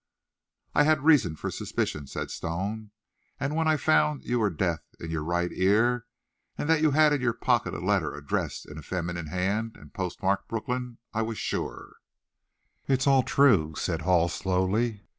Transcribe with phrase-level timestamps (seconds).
[0.73, 2.89] "I had reason for suspicion," said Stone;
[3.39, 6.07] "and when I found you were deaf in your right ear,
[6.57, 9.93] and that you had in your pocket a letter addressed in a feminine hand, and
[9.93, 11.97] postmarked `Brooklyn,' I was sure."
[12.87, 15.03] "It's all true," said Hall slowly.